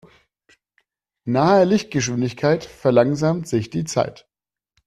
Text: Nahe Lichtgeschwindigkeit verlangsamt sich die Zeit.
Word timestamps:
Nahe 1.25 1.63
Lichtgeschwindigkeit 1.63 2.65
verlangsamt 2.65 3.47
sich 3.47 3.69
die 3.69 3.83
Zeit. 3.83 4.27